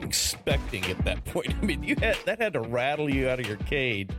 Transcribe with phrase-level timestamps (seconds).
[0.00, 1.54] You, expecting at that point?
[1.60, 4.10] I mean, you had that had to rattle you out of your cage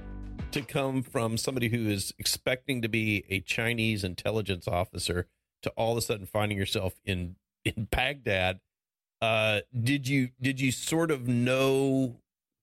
[0.52, 5.27] to come from somebody who is expecting to be a Chinese intelligence officer
[5.61, 8.59] to all of a sudden finding yourself in in Baghdad.
[9.21, 12.21] Uh, did you did you sort of know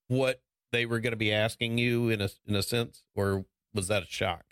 [0.08, 0.40] what
[0.72, 3.44] they were going to be asking you in a in a sense, or
[3.74, 4.44] was that a shock?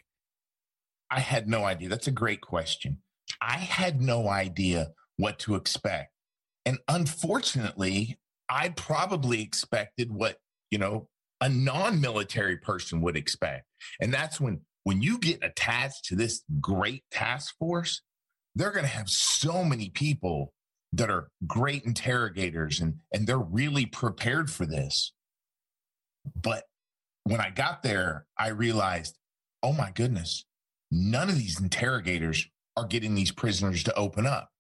[1.11, 1.89] I had no idea.
[1.89, 2.99] That's a great question.
[3.41, 6.13] I had no idea what to expect.
[6.67, 10.37] And unfortunately, I probably expected what,
[10.71, 11.09] you know,
[11.41, 13.67] a non-military person would expect.
[14.01, 18.03] And that's when when you get attached to this great task force,
[18.55, 20.53] they're going to have so many people
[20.93, 25.13] that are great interrogators and and they're really prepared for this.
[26.41, 26.65] But
[27.25, 29.17] when I got there, I realized,
[29.63, 30.45] oh my goodness,
[30.91, 34.51] none of these interrogators are getting these prisoners to open up.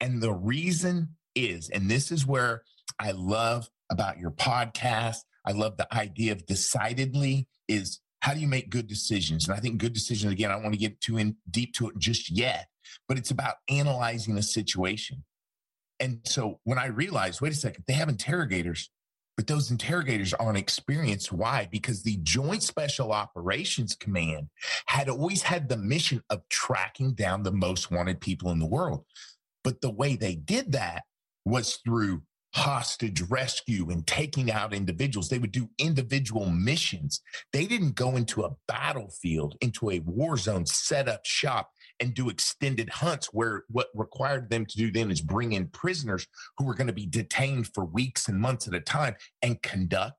[0.00, 2.62] And the reason is, and this is where
[2.98, 8.48] I love about your podcast, I love the idea of decidedly is how do you
[8.48, 9.46] make good decisions?
[9.46, 11.88] And I think good decisions, again, I don't want to get too in deep to
[11.88, 12.68] it just yet,
[13.06, 15.24] but it's about analyzing a situation.
[16.00, 18.90] And so when I realized, wait a second, they have interrogators,
[19.36, 21.32] but those interrogators aren't experienced.
[21.32, 21.68] Why?
[21.70, 24.48] Because the Joint Special Operations Command
[24.86, 29.04] had always had the mission of tracking down the most wanted people in the world.
[29.62, 31.04] But the way they did that
[31.44, 32.22] was through
[32.54, 35.28] hostage rescue and taking out individuals.
[35.28, 37.20] They would do individual missions.
[37.52, 42.28] They didn't go into a battlefield, into a war zone, set up shop and do
[42.28, 46.26] extended hunts where what required them to do then is bring in prisoners
[46.56, 50.14] who were going to be detained for weeks and months at a time and conduct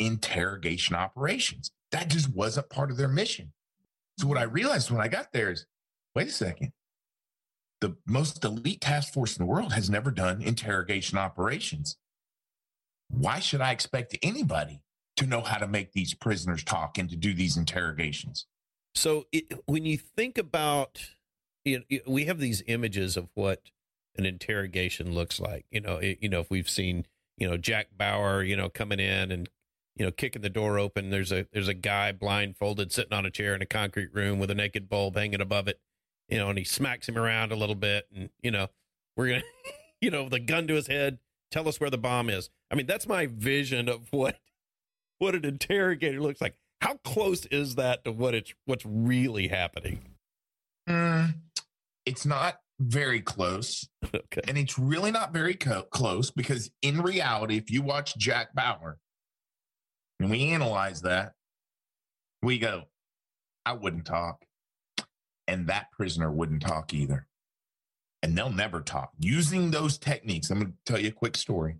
[0.00, 1.70] interrogation operations.
[1.92, 3.52] That just wasn't part of their mission.
[4.18, 5.66] So what I realized when I got there is,
[6.16, 6.72] wait a second.
[7.80, 11.96] The most elite task force in the world has never done interrogation operations.
[13.08, 14.80] Why should I expect anybody
[15.16, 18.46] to know how to make these prisoners talk and to do these interrogations?
[18.94, 21.00] So it, when you think about,
[21.64, 23.70] you know, we have these images of what
[24.16, 25.66] an interrogation looks like.
[25.70, 27.06] You know, it, you know, if we've seen,
[27.36, 29.48] you know, Jack Bauer, you know, coming in and
[29.96, 31.10] you know, kicking the door open.
[31.10, 34.50] There's a there's a guy blindfolded sitting on a chair in a concrete room with
[34.50, 35.80] a naked bulb hanging above it.
[36.28, 38.68] You know, and he smacks him around a little bit, and you know,
[39.16, 39.42] we're gonna,
[40.00, 41.18] you know, the gun to his head.
[41.50, 42.50] Tell us where the bomb is.
[42.70, 44.38] I mean, that's my vision of what
[45.18, 46.56] what an interrogator looks like.
[46.80, 50.00] How close is that to what it's what's really happening?
[50.88, 51.34] Mm,
[52.04, 53.88] it's not very close.
[54.14, 54.40] Okay.
[54.48, 58.98] And it's really not very co- close because in reality, if you watch Jack Bauer
[60.20, 61.32] and we analyze that,
[62.40, 62.84] we go,
[63.66, 64.44] I wouldn't talk.
[65.48, 67.26] And that prisoner wouldn't talk either.
[68.22, 69.12] And they'll never talk.
[69.18, 71.76] Using those techniques, I'm going to tell you a quick story.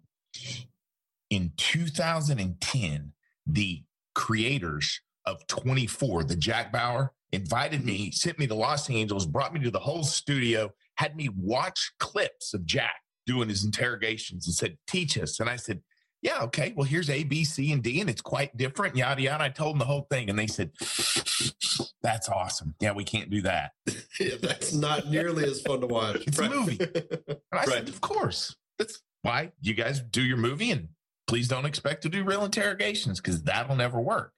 [1.30, 3.12] In 2010,
[3.46, 3.82] the
[4.14, 8.12] creators of 24, the Jack Bauer, invited me, mm-hmm.
[8.12, 12.54] sent me to Los Angeles, brought me to the whole studio, had me watch clips
[12.54, 12.96] of Jack
[13.26, 15.40] doing his interrogations and said, Teach us.
[15.40, 15.82] And I said,
[16.22, 16.72] Yeah, okay.
[16.74, 19.44] Well, here's A, B, C, and D, and it's quite different, yada, yada.
[19.44, 20.72] I told them the whole thing, and they said,
[22.02, 22.74] That's awesome.
[22.80, 23.72] Yeah, we can't do that.
[24.18, 26.26] Yeah, that's not nearly as fun to watch.
[26.26, 26.78] It's a movie.
[26.80, 27.68] And I Right.
[27.68, 28.56] said, Of course.
[28.78, 30.88] That's why you guys do your movie, and
[31.26, 34.32] please don't expect to do real interrogations because that'll never work.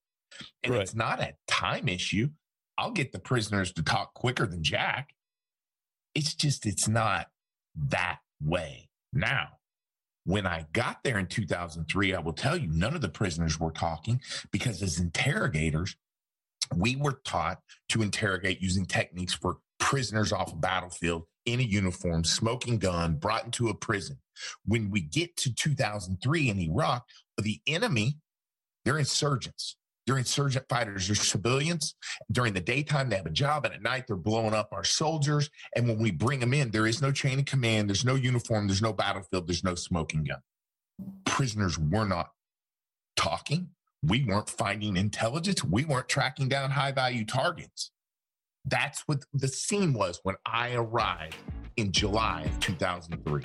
[0.64, 0.82] And Right.
[0.82, 2.30] it's not a time issue.
[2.76, 5.10] I'll get the prisoners to talk quicker than Jack.
[6.14, 7.28] It's just, it's not
[7.76, 8.88] that way.
[9.12, 9.57] Now,
[10.28, 13.70] when I got there in 2003, I will tell you, none of the prisoners were
[13.70, 14.20] talking
[14.52, 15.96] because as interrogators,
[16.76, 22.24] we were taught to interrogate using techniques for prisoners off a battlefield in a uniform,
[22.24, 24.18] smoking gun, brought into a prison.
[24.66, 27.06] When we get to 2003 in Iraq,
[27.40, 28.18] the enemy,
[28.84, 29.77] they're insurgents.
[30.08, 31.06] They're insurgent fighters.
[31.06, 31.94] They're civilians.
[32.32, 35.50] During the daytime, they have a job, and at night, they're blowing up our soldiers.
[35.76, 38.68] And when we bring them in, there is no chain of command, there's no uniform,
[38.68, 40.38] there's no battlefield, there's no smoking gun.
[41.26, 42.30] Prisoners were not
[43.16, 43.68] talking.
[44.02, 45.62] We weren't finding intelligence.
[45.62, 47.90] We weren't tracking down high value targets.
[48.64, 51.36] That's what the scene was when I arrived
[51.76, 53.42] in July of 2003.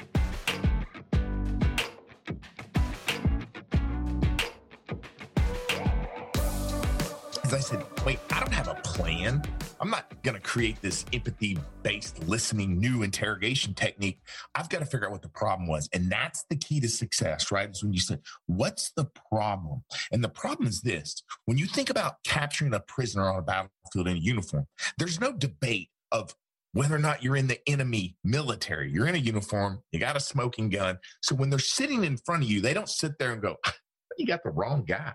[7.54, 9.44] I said, wait, I don't have a plan.
[9.80, 14.20] I'm not going to create this empathy based listening new interrogation technique.
[14.56, 15.88] I've got to figure out what the problem was.
[15.94, 17.70] And that's the key to success, right?
[17.70, 18.18] Is when you say,
[18.48, 19.84] what's the problem?
[20.12, 24.08] And the problem is this when you think about capturing a prisoner on a battlefield
[24.08, 24.66] in a uniform,
[24.98, 26.34] there's no debate of
[26.72, 28.92] whether or not you're in the enemy military.
[28.92, 30.98] You're in a uniform, you got a smoking gun.
[31.22, 33.74] So when they're sitting in front of you, they don't sit there and go, ah,
[34.18, 35.14] you got the wrong guy.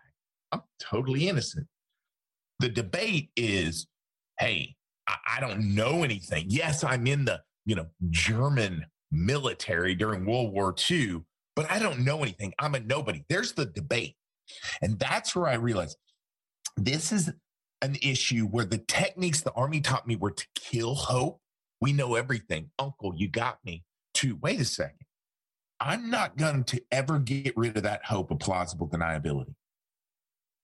[0.52, 1.66] I'm totally innocent.
[2.60, 3.86] The debate is,
[4.38, 4.74] hey,
[5.06, 6.46] I, I don't know anything.
[6.48, 11.22] Yes, I'm in the, you know, German military during World War II,
[11.56, 12.52] but I don't know anything.
[12.58, 13.24] I'm a nobody.
[13.28, 14.16] There's the debate.
[14.82, 15.96] And that's where I realized
[16.76, 17.30] this is
[17.82, 21.40] an issue where the techniques the Army taught me were to kill hope.
[21.80, 22.70] We know everything.
[22.78, 23.84] Uncle, you got me.
[24.14, 25.06] To wait a second.
[25.80, 29.54] I'm not going to ever get rid of that hope of plausible deniability.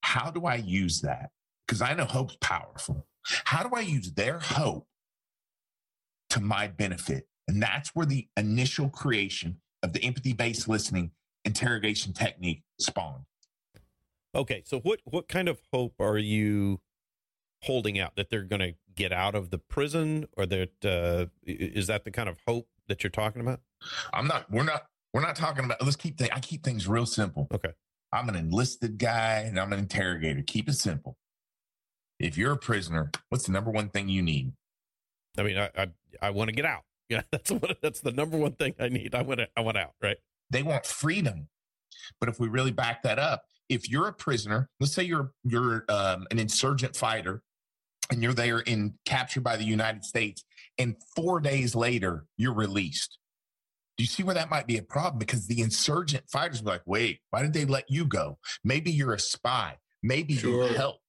[0.00, 1.31] How do I use that?
[1.67, 3.07] Because I know hope's powerful.
[3.45, 4.87] How do I use their hope
[6.31, 7.29] to my benefit?
[7.49, 11.13] And that's where the initial creation of the empathy based listening
[11.45, 13.25] interrogation technique spawned.
[14.35, 16.81] Okay, so what what kind of hope are you
[17.63, 21.87] holding out that they're going to get out of the prison, or that uh, is
[21.87, 23.61] that the kind of hope that you're talking about?
[24.13, 24.51] I'm not.
[24.51, 24.87] We're not.
[25.13, 25.83] We're not talking about.
[25.83, 26.19] Let's keep.
[26.19, 27.47] Th- I keep things real simple.
[27.55, 27.71] Okay.
[28.13, 30.43] I'm an enlisted guy and I'm an interrogator.
[30.43, 31.17] Keep it simple.
[32.19, 34.53] If you're a prisoner, what's the number one thing you need?
[35.37, 35.87] I mean, I I,
[36.23, 36.83] I want to get out.
[37.11, 39.15] Yeah, that's what that's the number one thing I need.
[39.15, 39.93] I want to I want out.
[40.03, 40.17] Right.
[40.49, 41.49] They want freedom.
[42.19, 45.85] But if we really back that up, if you're a prisoner, let's say you're you're
[45.91, 47.43] um, an insurgent fighter,
[48.11, 50.45] and you're there in captured by the United States,
[50.79, 53.19] and four days later you're released.
[53.99, 55.19] Do you see where that might be a problem?
[55.19, 58.39] Because the insurgent fighters be like, wait, why did they let you go?
[58.65, 59.77] Maybe you're a spy.
[60.03, 60.69] Maybe Sure.
[60.69, 61.01] you helped.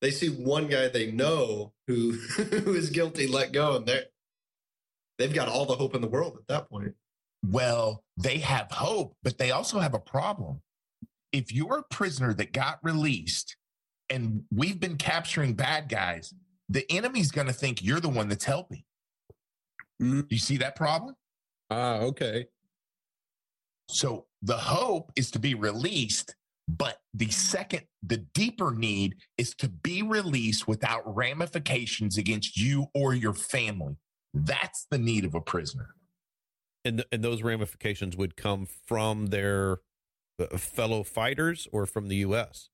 [0.00, 4.04] They see one guy they know who who is guilty, let go, and they're
[5.18, 6.94] they've got all the hope in the world at that point.
[7.44, 10.62] Well, they have hope, but they also have a problem.
[11.32, 13.56] If you're a prisoner that got released
[14.10, 16.32] and we've been capturing bad guys,
[16.68, 18.84] the enemy's going to think you're the one that's helping.
[20.00, 20.30] Mhm.
[20.30, 21.14] You see that problem?
[21.70, 22.46] Ah, okay.
[23.88, 26.34] So the hope is to be released,
[26.68, 33.14] but the second, the deeper need is to be released without ramifications against you or
[33.14, 33.96] your family.
[34.34, 35.94] That's the need of a prisoner.
[36.84, 39.78] And th- and those ramifications would come from their
[40.38, 42.68] uh, fellow fighters or from the U.S.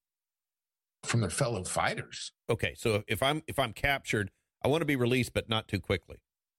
[1.04, 2.32] From their fellow fighters.
[2.50, 4.30] Okay, so if I'm if I'm captured,
[4.64, 6.16] I want to be released, but not too quickly.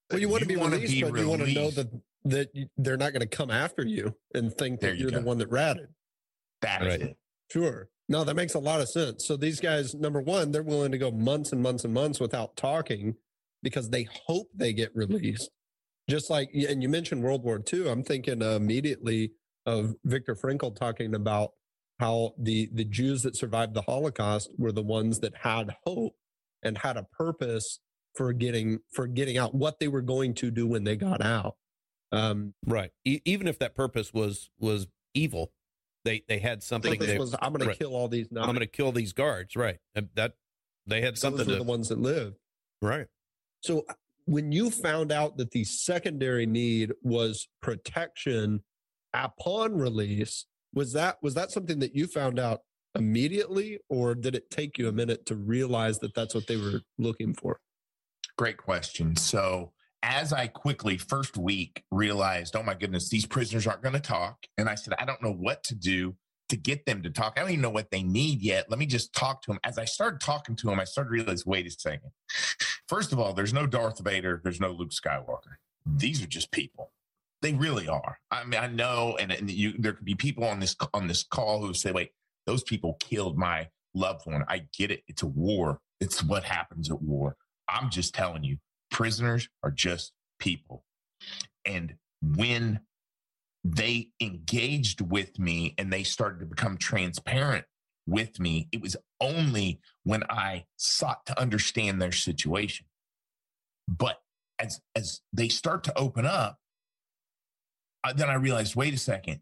[0.09, 1.87] Well, you want to be wanna released, be but you want to know that
[2.23, 5.21] that you- they're not going to come after you and think that you you're the
[5.21, 5.89] one that ratted.
[6.61, 7.01] That is Right.
[7.11, 7.17] it.
[7.55, 7.87] Sure.
[8.09, 9.25] No, that makes a lot of sense.
[9.25, 12.57] So these guys, number one, they're willing to go months and months and months without
[12.57, 13.15] talking
[13.63, 15.49] because they hope they get released.
[16.09, 17.89] Just like, and you mentioned World War II.
[17.89, 19.31] I'm thinking immediately
[19.65, 21.51] of Viktor Frankl talking about
[21.99, 26.13] how the the Jews that survived the Holocaust were the ones that had hope
[26.61, 27.79] and had a purpose
[28.15, 31.55] for getting for getting out, what they were going to do when they got out.
[32.11, 32.91] Um, Right.
[33.05, 35.53] E- even if that purpose was was evil,
[36.05, 36.93] they they had something.
[36.93, 37.73] purpose They, was I'm going right.
[37.77, 38.27] to kill all these.
[38.31, 39.55] I'm going to kill these guards.
[39.57, 39.77] Right.
[39.95, 40.33] And that
[40.87, 41.63] they had So those something were to.
[41.65, 42.37] the ones that lived.
[42.81, 43.07] right.
[43.61, 43.93] So uh,
[44.25, 48.63] when you found out that the secondary need was protection
[49.13, 52.61] upon release, was that was that something that you found out
[52.95, 56.81] immediately, or did it take you a minute to realize that that's what they were
[56.97, 57.59] looking for?
[58.37, 59.15] Great question.
[59.15, 59.71] So,
[60.05, 64.37] as I quickly, first week, realized, oh my goodness, these prisoners aren't going to talk.
[64.57, 66.15] And I said, I don't know what to do
[66.49, 67.33] to get them to talk.
[67.35, 68.69] I don't even know what they need yet.
[68.69, 69.59] Let me just talk to them.
[69.63, 72.11] As I started talking to them, I started to realize, wait a second.
[72.87, 75.55] First of all, there's no Darth Vader, there's no Luke Skywalker.
[75.87, 76.91] These are just people.
[77.41, 78.19] They really are.
[78.29, 81.23] I mean, I know, and, and you, there could be people on this on this
[81.23, 82.09] call who say, "Wait,
[82.47, 85.03] those people killed my loved one." I get it.
[85.07, 85.79] It's a war.
[85.99, 87.35] It's what happens at war.
[87.69, 88.57] I'm just telling you,
[88.95, 90.85] prisoners are just people.
[91.65, 92.79] And when
[93.65, 97.65] they engaged with me and they started to become transparent
[98.07, 102.85] with me, it was only when I sought to understand their situation.
[103.85, 104.21] But
[104.59, 106.57] as as they start to open up,
[108.05, 109.41] uh, then I realized, wait a second,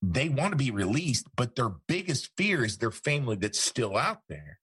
[0.00, 4.20] they want to be released, but their biggest fear is their family that's still out
[4.28, 4.60] there.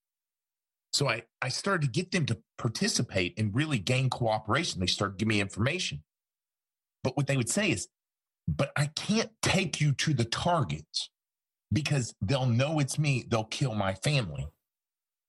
[0.91, 4.79] So I, I started to get them to participate and really gain cooperation.
[4.79, 6.03] They started giving me information.
[7.03, 7.87] But what they would say is,
[8.47, 11.09] but I can't take you to the targets
[11.71, 13.25] because they'll know it's me.
[13.29, 14.47] They'll kill my family.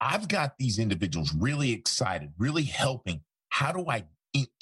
[0.00, 3.20] I've got these individuals really excited, really helping.
[3.50, 4.06] How do I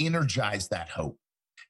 [0.00, 1.18] energize that hope?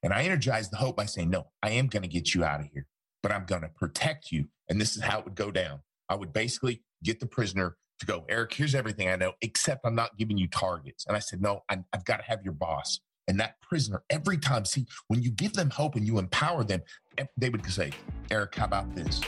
[0.01, 2.61] And I energize the hope by saying, no, I am going to get you out
[2.61, 2.87] of here,
[3.21, 4.45] but I'm going to protect you.
[4.69, 5.81] And this is how it would go down.
[6.07, 9.95] I would basically get the prisoner to go, Eric, here's everything I know, except I'm
[9.95, 11.05] not giving you targets.
[11.05, 12.99] And I said, no, I, I've got to have your boss.
[13.27, 16.81] And that prisoner, every time, see, when you give them hope and you empower them,
[17.17, 17.91] eh, they would say,
[18.31, 19.21] Eric, how about this?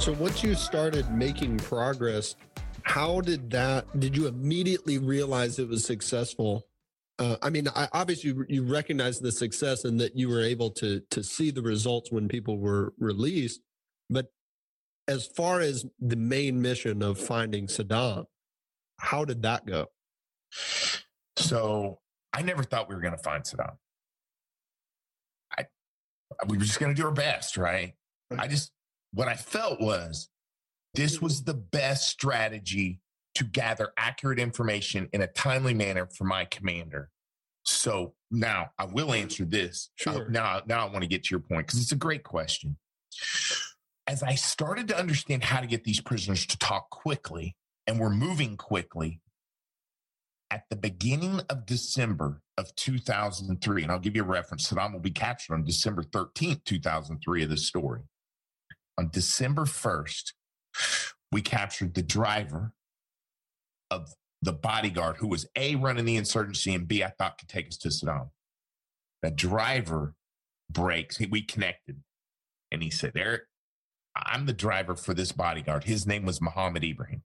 [0.00, 2.34] So once you started making progress,
[2.82, 4.00] how did that?
[4.00, 6.66] Did you immediately realize it was successful?
[7.22, 11.00] Uh, I mean, I, obviously you recognize the success and that you were able to
[11.10, 13.60] to see the results when people were released.
[14.10, 14.26] But
[15.06, 18.24] as far as the main mission of finding Saddam,
[18.98, 19.86] how did that go?
[21.36, 22.00] So
[22.32, 23.76] I never thought we were going to find Saddam.
[25.56, 25.66] I
[26.48, 27.94] we were just going to do our best, right?
[28.36, 28.72] I just
[29.12, 30.28] what I felt was
[30.94, 33.00] this was the best strategy
[33.34, 37.10] to gather accurate information in a timely manner for my commander.
[37.64, 39.90] So now I will answer this.
[39.96, 40.28] Sure.
[40.28, 42.76] Now, now I want to get to your point because it's a great question.
[44.06, 48.10] As I started to understand how to get these prisoners to talk quickly and we're
[48.10, 49.20] moving quickly,
[50.50, 55.00] at the beginning of December of 2003, and I'll give you a reference, Saddam will
[55.00, 58.02] be captured on December 13th, 2003 of this story
[58.98, 60.32] on December 1st,
[61.30, 62.72] we captured the driver
[63.92, 67.68] of the bodyguard who was A, running the insurgency, and B, I thought could take
[67.68, 68.30] us to Saddam.
[69.22, 70.14] The driver
[70.70, 71.20] breaks.
[71.20, 72.02] We connected.
[72.72, 73.42] And he said, Eric,
[74.16, 75.84] I'm the driver for this bodyguard.
[75.84, 77.22] His name was Muhammad Ibrahim.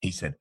[0.00, 0.34] He said,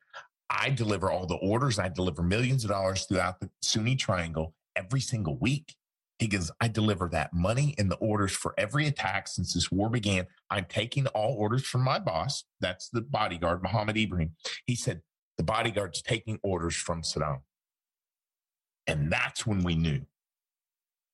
[0.50, 1.80] I deliver all the orders.
[1.80, 5.75] I deliver millions of dollars throughout the Sunni Triangle every single week.
[6.20, 9.89] He goes, I deliver that money and the orders for every attack since this war
[9.89, 10.25] began.
[10.50, 12.44] I'm taking all orders from my boss.
[12.60, 14.32] That's the bodyguard, Muhammad Ibrahim.
[14.66, 15.01] He said,
[15.38, 17.41] the bodyguard's taking orders from Saddam.
[18.88, 20.01] And that's when we knew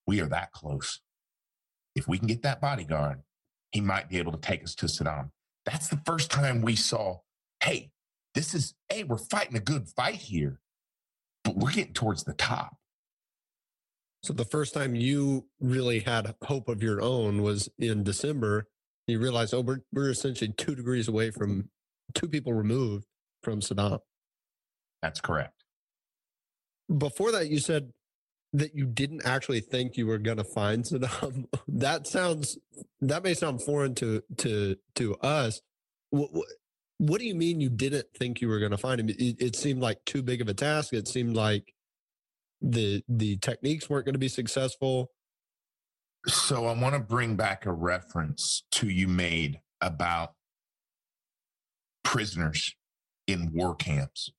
[0.06, 1.02] we are that close.
[1.96, 3.22] If we can get that bodyguard,
[3.72, 5.32] he might be able to take us to Saddam.
[5.66, 7.20] That's the first time we saw,
[7.62, 7.92] hey,
[8.36, 10.60] this is, hey, we're fighting a good fight here,
[11.44, 12.76] but we're getting towards the top.
[14.24, 18.68] So the first time you really had hope of your own was in December.
[19.08, 21.70] You realized, oh, we're we're essentially two degrees away from
[22.14, 23.06] two people removed
[23.44, 24.00] from Saddam.
[25.04, 25.64] That's correct.
[26.98, 27.92] Before that, you said
[28.54, 31.46] that you didn't actually think you were going to find Saddam.
[31.68, 32.58] that sounds
[33.02, 35.62] that may sound foreign to to to us.
[36.10, 36.48] What, what,
[36.98, 39.10] what do you mean you didn't think you were going to find him?
[39.10, 40.94] It, it seemed like too big of a task.
[40.94, 41.74] It seemed like
[42.64, 45.12] the the techniques weren't going to be successful
[46.26, 50.32] so i want to bring back a reference to you made about
[52.04, 52.74] prisoners
[53.28, 54.32] in war camps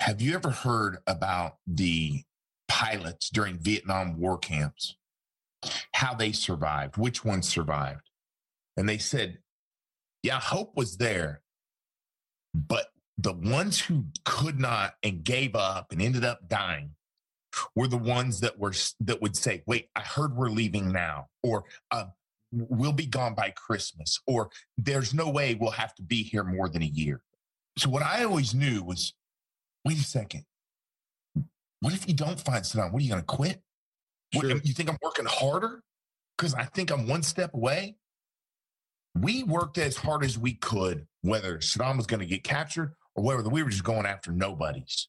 [0.00, 2.22] have you ever heard about the
[2.68, 4.96] pilots during vietnam war camps
[5.94, 8.10] how they survived which ones survived
[8.76, 9.38] and they said
[10.22, 11.42] yeah hope was there
[12.54, 12.86] but
[13.18, 16.94] the ones who could not and gave up and ended up dying
[17.74, 21.64] were the ones that were that would say, "Wait, I heard we're leaving now," or
[21.90, 22.06] uh,
[22.52, 26.68] "We'll be gone by Christmas," or "There's no way we'll have to be here more
[26.68, 27.22] than a year."
[27.76, 29.14] So what I always knew was,
[29.88, 30.44] wait a second,
[31.80, 32.92] what if you don't find Saddam?
[32.92, 33.62] What are you going to quit?
[34.34, 34.54] Sure.
[34.54, 35.82] What, you think I'm working harder
[36.36, 37.96] because I think I'm one step away?
[39.18, 43.24] We worked as hard as we could, whether Saddam was going to get captured or
[43.24, 45.08] whether we were just going after nobodies.